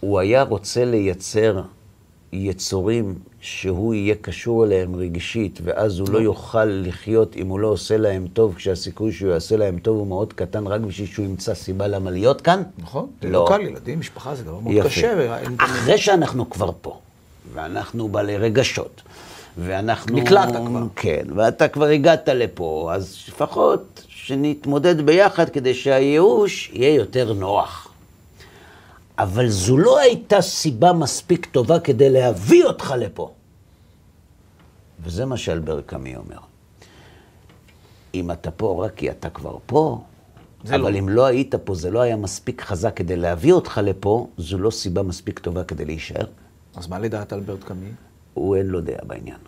[0.00, 1.62] הוא היה רוצה לייצר
[2.36, 7.96] יצורים שהוא יהיה קשור אליהם רגשית, ואז הוא לא יוכל לחיות אם הוא לא עושה
[7.96, 11.86] להם טוב, כשהסיכוי שהוא יעשה להם טוב הוא מאוד קטן, רק בשביל שהוא ימצא סיבה
[11.86, 12.62] למה להיות כאן?
[12.78, 13.06] נכון.
[13.22, 15.36] זה לא קל, ילדים, משפחה, זה דבר מאוד קשה.
[15.58, 16.98] אחרי שאנחנו כבר פה,
[17.54, 19.02] ואנחנו בעלי רגשות,
[19.58, 20.16] ואנחנו...
[20.16, 20.82] נקלעת כבר.
[20.96, 27.85] כן, ואתה כבר הגעת לפה, אז לפחות שנתמודד ביחד כדי שהייאוש יהיה יותר נוח.
[29.18, 33.32] אבל זו לא הייתה סיבה מספיק טובה כדי להביא אותך לפה.
[35.02, 36.38] וזה מה שאלבר קאמי אומר.
[38.14, 40.00] אם אתה פה רק כי אתה כבר פה,
[40.68, 40.98] אבל לא.
[40.98, 44.70] אם לא היית פה, זה לא היה מספיק חזק כדי להביא אותך לפה, זו לא
[44.70, 46.26] סיבה מספיק טובה כדי להישאר.
[46.74, 47.90] אז מה לדעת אלברט קאמי?
[48.34, 49.38] הוא אין לו דעה בעניין.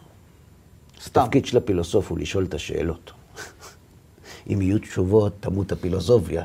[1.02, 1.20] סתם.
[1.20, 3.12] התפקיד של הפילוסוף הוא לשאול את השאלות.
[4.48, 6.44] אם יהיו תשובות, תמות הפילוסופיה.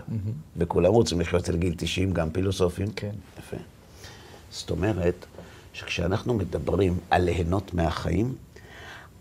[0.57, 2.87] וכולם רוצים לחיות אצל גיל 90, גם פילוסופים.
[2.95, 3.11] כן.
[3.39, 3.57] יפה.
[4.51, 5.25] זאת אומרת,
[5.73, 8.35] שכשאנחנו מדברים על ליהנות מהחיים,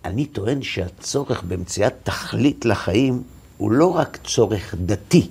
[0.04, 3.22] אני טוען שהצורך במציאת תכלית לחיים
[3.56, 5.28] הוא לא רק צורך דתי,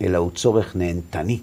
[0.00, 1.38] אלא הוא צורך נהנתני,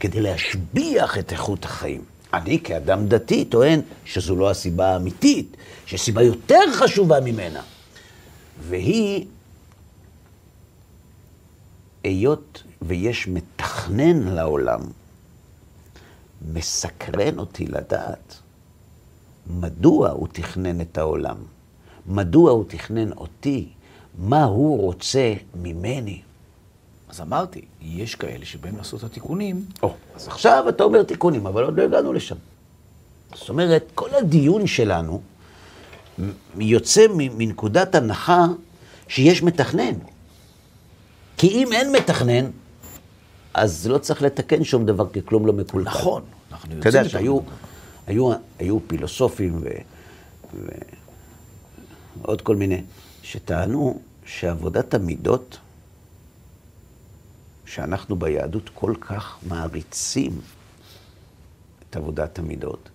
[0.00, 2.04] כדי להשביח את איכות החיים.
[2.34, 7.60] אני כאדם דתי טוען שזו לא הסיבה האמיתית, שיש סיבה יותר חשובה ממנה,
[8.68, 9.26] והיא
[12.04, 14.80] היות ויש מתכנן לעולם,
[16.52, 18.36] מסקרן אותי לדעת
[19.46, 21.36] מדוע הוא תכנן את העולם,
[22.06, 23.68] מדוע הוא תכנן אותי,
[24.18, 26.22] מה הוא רוצה ממני.
[27.08, 29.66] אז אמרתי, יש כאלה שבאים לעשות את התיקונים.
[29.82, 32.36] או, אז עכשיו אתה אומר תיקונים, אבל עוד לא הגענו לשם.
[33.34, 35.20] זאת אומרת, כל הדיון שלנו
[36.58, 38.46] יוצא מנקודת הנחה
[39.08, 39.94] שיש מתכנן.
[41.42, 42.50] כי אם אין מתכנן,
[43.54, 45.90] אז לא צריך לתקן שום דבר, כי כלום לא מקולקל.
[45.90, 46.80] נכון, אנחנו יוצאים...
[46.80, 47.38] אתה יודע שהיו
[48.06, 49.68] היו, היו פילוסופים ו,
[52.20, 52.82] ועוד כל מיני,
[53.22, 55.58] שטענו שעבודת המידות,
[57.66, 60.40] שאנחנו ביהדות כל כך מעריצים
[61.90, 62.88] את עבודת המידות,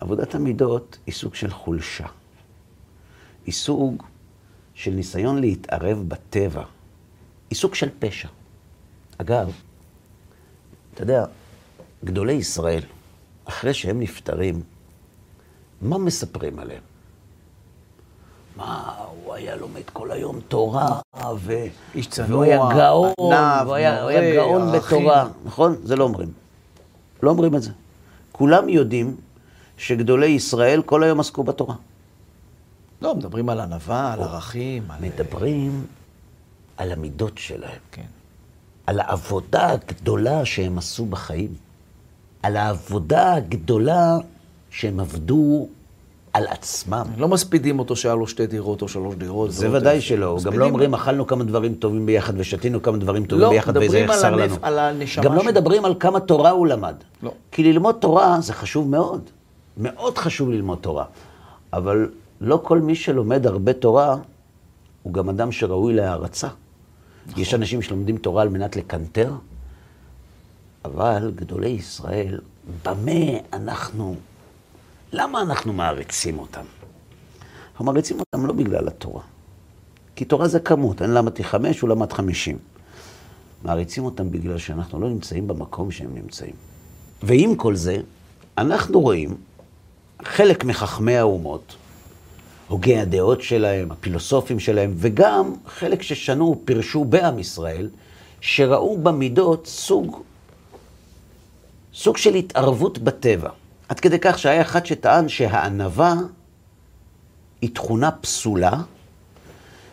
[0.00, 2.06] עבודת המידות היא סוג של חולשה.
[3.46, 4.02] היא סוג
[4.74, 6.64] של ניסיון להתערב בטבע.
[7.50, 8.28] היא סוג של פשע.
[9.18, 9.52] אגב,
[10.94, 11.24] אתה יודע,
[12.04, 12.82] גדולי ישראל,
[13.44, 14.62] אחרי שהם נפטרים,
[15.82, 16.82] מה מספרים עליהם?
[18.56, 21.00] מה, הוא היה לומד כל היום תורה,
[21.36, 21.52] ו...
[21.94, 24.98] איש צנוע, והוא היה גאון, ענב, והוא היה, הוא היה מורה, גאון ערכים.
[24.98, 25.76] בתורה, נכון?
[25.82, 26.32] זה לא אומרים.
[27.22, 27.70] לא אומרים את זה.
[28.32, 29.16] כולם יודעים
[29.76, 31.74] שגדולי ישראל כל היום עסקו בתורה.
[33.02, 35.00] לא, מדברים על ענווה, על ערכים, על...
[35.00, 35.86] מדברים
[36.78, 38.02] על המידות שלהם, כן.
[38.86, 41.54] על העבודה הגדולה שהם עשו בחיים,
[42.42, 44.16] על העבודה הגדולה
[44.70, 45.68] שהם עבדו
[46.32, 47.04] על עצמם.
[47.16, 49.52] לא מספידים אותו שהיה לו שתי דירות או שלוש דירות.
[49.52, 50.00] זה ועוד ודאי.
[50.00, 53.76] שלא, גם לא אומרים אכלנו כמה דברים טובים ביחד ושתינו כמה דברים טובים לא, ביחד
[53.76, 54.54] וזה מדברים יחסר לנו.
[54.62, 55.50] על הנשמה גם לא שלו.
[55.50, 56.94] מדברים על כמה תורה הוא למד.
[57.22, 57.32] לא.
[57.52, 59.22] כי ללמוד תורה זה חשוב מאוד.
[59.76, 61.04] מאוד חשוב ללמוד תורה.
[61.72, 62.08] אבל
[62.40, 64.16] לא כל מי שלומד הרבה תורה
[65.02, 66.48] הוא גם אדם שראוי להערצה.
[67.28, 67.42] נכון.
[67.42, 69.34] יש אנשים שלומדים תורה על מנת לקנטר,
[70.84, 72.40] אבל גדולי ישראל,
[72.84, 74.16] במה אנחנו,
[75.12, 76.64] למה אנחנו מעריצים אותם?
[77.70, 79.22] אנחנו מעריצים אותם לא בגלל התורה.
[80.16, 82.58] כי תורה זה כמות, אין למדתי חמש, הוא למד חמישים.
[83.62, 86.54] מעריצים אותם בגלל שאנחנו לא נמצאים במקום שהם נמצאים.
[87.22, 87.96] ועם כל זה,
[88.58, 89.36] אנחנו רואים
[90.22, 91.76] חלק מחכמי האומות,
[92.68, 97.88] הוגי הדעות שלהם, הפילוסופים שלהם, וגם חלק ששנו, פירשו בעם ישראל,
[98.40, 100.22] שראו במידות סוג,
[101.94, 103.50] סוג של התערבות בטבע.
[103.88, 106.14] עד כדי כך שהיה אחד שטען שהענווה
[107.60, 108.72] היא תכונה פסולה,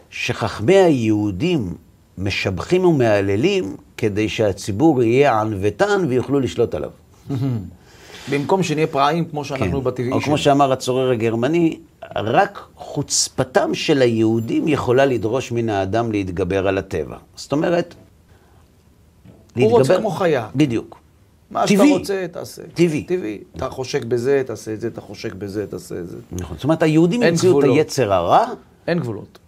[0.09, 1.73] שחכמי היהודים
[2.17, 6.89] משבחים ומהללים כדי שהציבור יהיה ענוותן ויוכלו לשלוט עליו.
[8.31, 10.13] במקום שנהיה פראיים כמו שאנחנו בטבעי כן.
[10.13, 11.79] או כמו שאמר הצורר הגרמני,
[12.15, 17.17] רק חוצפתם של היהודים יכולה לדרוש מן האדם להתגבר על הטבע.
[17.35, 17.95] זאת אומרת,
[19.55, 20.47] הוא רוצה כמו חיה.
[20.55, 20.99] בדיוק.
[21.51, 21.93] מה שאתה טבעי.
[21.93, 22.61] רוצה, תעשה.
[22.73, 23.03] טבעי.
[23.03, 23.39] טבעי.
[23.55, 26.17] אתה חושק בזה, תעשה את זה, אתה חושק בזה, תעשה את זה.
[26.31, 26.57] נכון.
[26.57, 27.65] זאת אומרת, היהודים המציאו את.
[27.65, 28.45] היצר הרע
[28.87, 29.39] אין גבולות.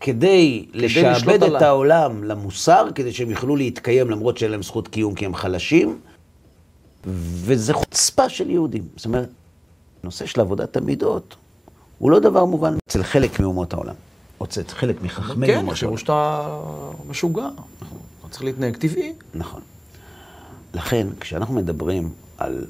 [0.00, 1.64] כדי לשלוט לשעבד את עליו.
[1.64, 5.98] העולם למוסר, כדי שהם יוכלו להתקיים למרות שאין להם זכות קיום כי הם חלשים,
[7.06, 8.82] וזה חוצפה של יהודים.
[8.96, 9.28] זאת אומרת,
[10.02, 11.36] הנושא של עבודת המידות
[11.98, 13.94] הוא לא דבר מובן אצל חלק מאומות העולם,
[14.40, 15.98] או אצל חלק מחכמי כן, אומות יחשבו העולם.
[15.98, 16.48] שאתה
[17.08, 17.48] משוגע.
[18.20, 19.12] אתה צריך להתנהג טבעי.
[19.34, 19.60] נכון.
[20.74, 22.66] לכן, כשאנחנו מדברים על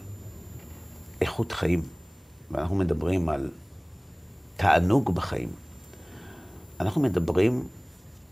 [1.21, 1.83] איכות חיים,
[2.51, 3.51] ואנחנו מדברים על
[4.57, 5.49] תענוג בחיים,
[6.81, 7.65] אנחנו מדברים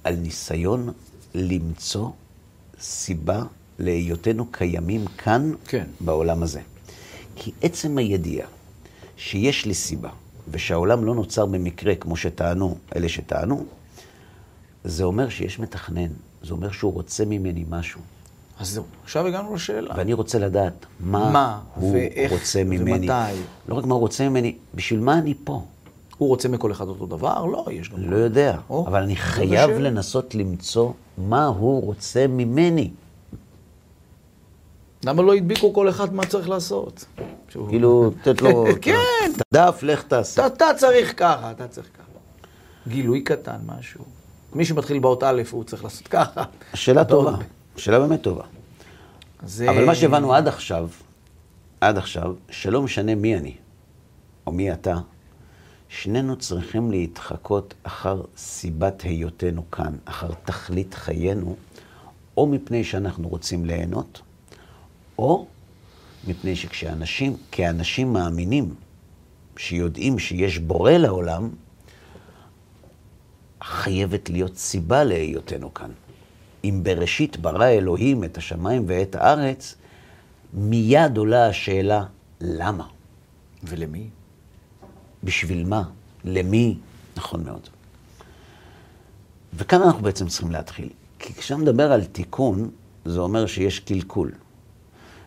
[0.04, 0.88] על ניסיון
[1.34, 2.10] למצוא
[2.80, 3.42] סיבה
[3.78, 5.86] להיותנו קיימים כאן, כן.
[6.00, 6.60] בעולם הזה.
[7.36, 8.48] כי עצם הידיעה
[9.16, 10.10] שיש לי סיבה,
[10.48, 13.64] ושהעולם לא נוצר במקרה, כמו שטענו אלה שטענו,
[14.84, 16.08] זה אומר שיש מתכנן,
[16.42, 18.00] זה אומר שהוא רוצה ממני משהו.
[18.60, 19.94] אז זהו, עכשיו הגענו לשאלה.
[19.96, 23.10] ואני רוצה לדעת מה, מה, הוא ואיך, רוצה ממני.
[23.10, 23.40] ומתי.
[23.68, 25.62] לא רק מה הוא רוצה ממני, בשביל מה אני פה?
[26.18, 27.44] הוא רוצה מכל אחד אותו דבר?
[27.44, 27.98] לא, יש גם...
[27.98, 29.90] לא יודע, או, אבל אני חייב השאלה.
[29.90, 32.90] לנסות למצוא מה הוא רוצה ממני.
[35.04, 37.04] למה לא הדביקו כל אחד מה צריך לעשות?
[37.68, 38.94] כאילו, לתת לו כן.
[39.36, 40.46] את הדף, לך תעשה.
[40.46, 42.18] אתה, צריך ככה, אתה צריך ככה.
[42.88, 44.04] גילוי קטן, משהו.
[44.52, 46.42] מי שמתחיל באות א', הוא צריך לעשות ככה.
[46.74, 47.36] שאלה טובה.
[47.76, 48.44] שאלה באמת טובה.
[49.46, 49.70] זה...
[49.70, 50.88] אבל מה שהבנו עד עכשיו,
[51.80, 53.54] עד עכשיו, שלא משנה מי אני
[54.46, 54.96] או מי אתה,
[55.88, 61.56] שנינו צריכים להתחקות אחר סיבת היותנו כאן, אחר תכלית חיינו,
[62.36, 64.20] או מפני שאנחנו רוצים ליהנות,
[65.18, 65.46] או
[66.26, 68.74] מפני שכשאנשים, כאנשים מאמינים,
[69.56, 71.50] שיודעים שיש בורא לעולם,
[73.62, 75.90] חייבת להיות סיבה להיותנו כאן.
[76.64, 79.74] אם בראשית ברא אלוהים את השמיים ואת הארץ,
[80.54, 82.04] מיד עולה השאלה,
[82.40, 82.86] למה?
[83.62, 84.08] ולמי?
[85.24, 85.82] בשביל מה?
[86.24, 86.78] למי?
[87.16, 87.68] נכון מאוד.
[89.54, 90.88] וכאן אנחנו בעצם צריכים להתחיל.
[91.18, 92.70] כי כשאתה מדבר על תיקון,
[93.04, 94.32] זה אומר שיש קלקול.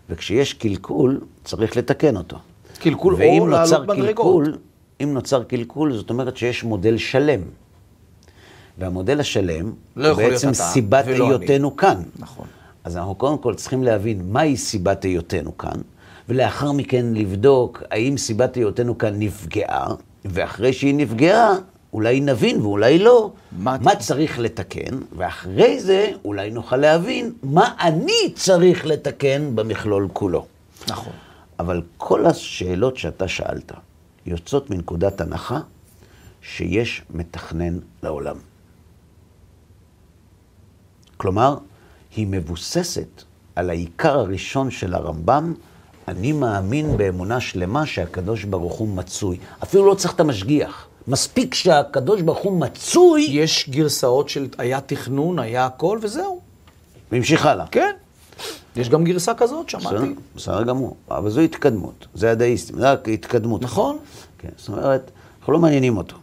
[0.09, 2.37] וכשיש קלקול, צריך לתקן אותו.
[2.79, 4.05] קלקול או ואם לעלות נוצר מדרגות.
[4.05, 4.57] קלקול,
[5.03, 7.41] אם נוצר קלקול, זאת אומרת שיש מודל שלם.
[8.77, 11.33] והמודל השלם לא הוא בעצם סיבת ולא אני.
[11.33, 12.01] היותנו כאן.
[12.19, 12.47] נכון.
[12.83, 15.81] אז אנחנו קודם כל צריכים להבין מהי סיבת היותנו כאן,
[16.29, 19.87] ולאחר מכן לבדוק האם סיבת היותנו כאן נפגעה,
[20.25, 21.55] ואחרי שהיא נפגעה,
[21.93, 28.33] אולי נבין ואולי לא, מה- מה צריך לתקן, ואחרי זה אולי נוכל להבין מה אני
[28.35, 30.45] צריך לתקן במכלול כולו.
[30.89, 31.13] נכון.
[31.59, 33.71] אבל כל השאלות שאתה שאלת
[34.25, 35.59] יוצאות מנקודת הנחה
[36.41, 38.35] שיש מתכנן לעולם.
[41.17, 41.57] כלומר,
[42.15, 43.23] היא מבוססת
[43.55, 45.53] על העיקר הראשון של הרמב"ם,
[46.07, 49.37] אני מאמין באמונה שלמה שהקדוש ברוך הוא מצוי.
[49.63, 50.87] אפילו לא צריך את המשגיח.
[51.07, 56.39] מספיק שהקדוש ברוך הוא מצוי, יש גרסאות של היה תכנון, היה הכל, וזהו.
[57.11, 57.65] והמשיך הלאה.
[57.71, 57.91] כן.
[58.75, 60.13] יש גם גרסה כזאת, שמעתי.
[60.35, 60.95] בסדר גמור.
[61.11, 62.07] אבל זו התקדמות.
[62.13, 63.61] זה הדאיסטים, זה רק התקדמות.
[63.61, 63.97] נכון.
[64.37, 66.15] כן, זאת אומרת, אנחנו לא מעניינים אותו.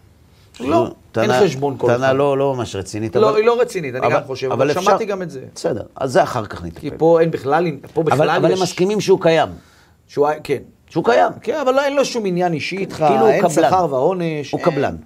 [0.61, 2.17] לא, טענה- אין חשבון כל טענה אחד.
[2.17, 3.37] לא, לא ממש רצינית, לא.
[3.37, 5.41] היא לא רצינית, אני גם חושב, אבל שמעתי גם את זה.
[5.55, 6.91] בסדר, אז זה אחר כך כי נטפל.
[6.99, 8.59] פה אין בכלל, פה בכלל אבל, אבל יש...
[8.59, 9.49] הם מסכימים שהוא קיים.
[10.09, 10.59] שהוא, כן.
[10.95, 11.33] שהוא קיים.
[11.41, 13.49] כן, אבל אין לו שום עניין אישי איתך, כאילו אין.
[13.49, 14.53] שכר ועונש.
[14.53, 14.61] הוא.
[14.61, 14.97] קבלן.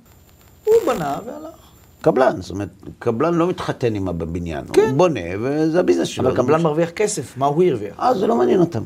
[0.64, 1.54] הוא בנה והלך.
[2.02, 4.64] קבלן, זאת אומרת, קבלן לא מתחתן עם הבניין.
[4.72, 4.82] כן.
[4.82, 6.28] הוא בונה, וזה הביזנס שלו.
[6.28, 8.00] אבל קבלן מרוויח כסף, מה הוא הרוויח?
[8.00, 8.82] אה, זה לא מעניין אותם.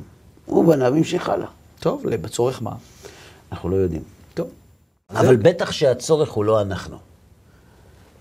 [0.46, 1.46] הוא בנה והמשיך הלאה.
[1.80, 2.72] טוב, לצורך מה?
[3.52, 4.02] אנחנו לא יודעים.
[4.34, 4.48] טוב.
[5.10, 6.96] אבל בטח שהצורך הוא לא אנחנו.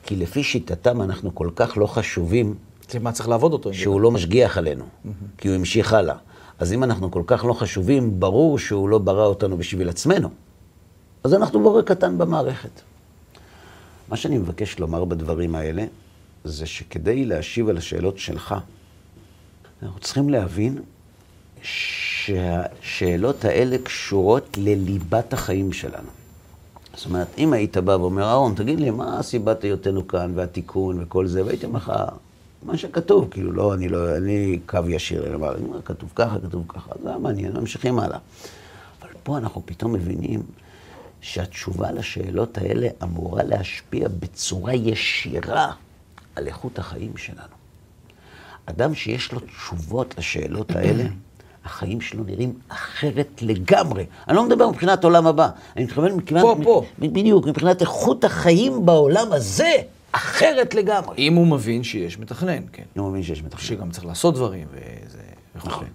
[0.04, 2.56] כי לפי שיטתם אנחנו כל כך לא חשובים,
[2.91, 3.70] זה מה צריך לעבוד אותו.
[3.70, 3.76] זה.
[3.76, 4.86] שהוא לא משגיח עלינו,
[5.38, 6.15] כי הוא המשיך הלאה.
[6.62, 10.30] אז אם אנחנו כל כך לא חשובים, ברור שהוא לא ברא אותנו בשביל עצמנו.
[11.24, 12.82] אז אנחנו בורא קטן במערכת.
[14.10, 15.86] מה שאני מבקש לומר בדברים האלה,
[16.43, 18.56] זה שכדי להשיב על השאלות שלך,
[19.84, 20.82] אנחנו צריכים להבין
[21.62, 26.10] שהשאלות האלה קשורות לליבת החיים שלנו.
[26.95, 31.28] זאת אומרת, אם היית בא ואומר, אהרון, תגיד לי, מה סיבת היותנו כאן, והתיקון וכל
[31.28, 31.93] זה, והייתי אומר לך,
[32.63, 36.12] מה שכתוב, כאילו, לא, אני לא, אין לי קו ישיר, אלא מה, אני אומר, כתוב
[36.15, 38.17] ככה, כתוב ככה, זה היה מעניין, ממשיכים הלאה.
[39.02, 40.41] אבל פה אנחנו פתאום מבינים
[41.21, 45.71] שהתשובה לשאלות האלה אמורה להשפיע בצורה ישירה
[46.36, 47.56] על איכות החיים שלנו.
[48.65, 51.04] אדם שיש לו תשובות לשאלות האלה,
[51.65, 54.06] החיים שלו נראים אחרת לגמרי.
[54.28, 56.41] אני לא מדבר מבחינת עולם הבא, אני מתכוון מבחינת...
[56.41, 56.86] פה, פה.
[57.00, 59.71] בדיוק, מבחינת איכות החיים בעולם הזה,
[60.12, 61.15] אחרת לגמרי.
[61.17, 62.84] אם הוא מבין שיש מתכנן, כן.
[62.95, 63.62] אני מבין שיש מתכנן.
[63.62, 65.24] שגם צריך לעשות דברים וזה...
[65.56, 65.86] נכון.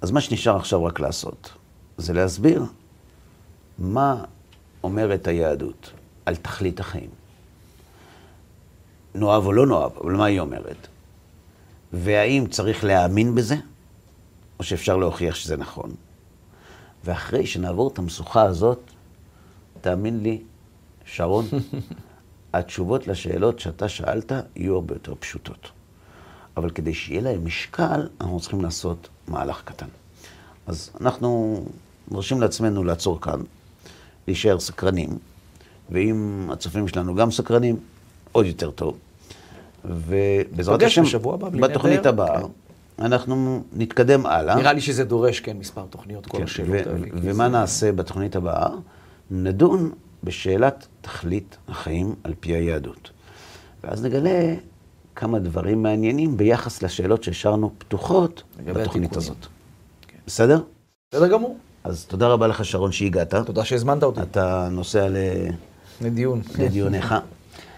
[0.00, 1.52] אז מה שנשאר עכשיו רק לעשות,
[1.98, 2.64] זה להסביר
[3.78, 4.24] מה
[4.84, 5.92] אומרת היהדות
[6.26, 7.10] על תכלית החיים.
[9.14, 10.86] נאהב או לא נאהב, אבל מה היא אומרת?
[11.92, 13.56] והאם צריך להאמין בזה,
[14.58, 15.94] או שאפשר להוכיח שזה נכון.
[17.04, 18.80] ואחרי שנעבור את המשוכה הזאת,
[19.80, 20.42] תאמין לי,
[21.04, 21.44] שרון,
[22.54, 25.70] התשובות לשאלות שאתה שאלת יהיו הרבה יותר פשוטות.
[26.56, 29.86] אבל כדי שיהיה להם משקל, אנחנו צריכים לעשות מהלך קטן.
[30.66, 31.60] אז אנחנו
[32.10, 33.40] מרשים לעצמנו לעצור כאן,
[34.26, 35.10] להישאר סקרנים,
[35.90, 37.76] ואם הצופים שלנו גם סקרנים,
[38.32, 38.98] עוד יותר טוב.
[39.84, 41.48] ובעזרת השם, בשבוע הבא.
[41.48, 42.46] בתוכנית הבאה, כן.
[42.98, 44.56] אנחנו נתקדם הלאה.
[44.56, 47.06] נראה לי שזה דורש, כן, מספר תוכניות, כל כן, השאלות האלה.
[47.12, 48.68] ומה נעשה בתוכנית הבאה?
[49.30, 49.90] נדון
[50.24, 53.10] בשאלת תכלית החיים על פי היהדות.
[53.84, 54.54] ואז נגלה
[55.16, 59.08] כמה דברים מעניינים ביחס לשאלות שהשארנו פתוחות בתוכנית התיקונים.
[59.16, 59.36] הזאת.
[60.26, 60.60] בסדר?
[61.10, 61.56] בסדר גמור.
[61.84, 63.34] אז תודה רבה לך, שרון, שהגעת.
[63.34, 65.16] תודה שהזמנת אותי אתה נוסע ל-
[66.00, 66.40] לדיון.
[66.58, 67.14] לדיוניך.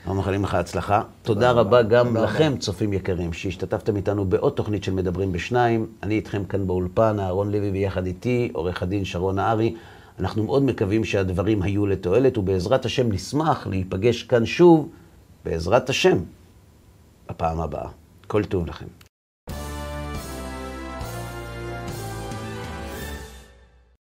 [0.00, 1.02] אנחנו מאחלים לך הצלחה.
[1.22, 5.86] תודה רבה גם לכם, צופים יקרים, שהשתתפתם איתנו בעוד תוכנית של מדברים בשניים.
[6.02, 9.74] אני איתכם כאן באולפן, אהרון לוי ויחד איתי, עורך הדין שרון נהרי.
[10.18, 14.88] אנחנו מאוד מקווים שהדברים היו לתועלת, ובעזרת השם נשמח להיפגש כאן שוב,
[15.44, 16.18] בעזרת השם,
[17.28, 17.88] בפעם הבאה.
[18.26, 19.03] כל טוב לכם.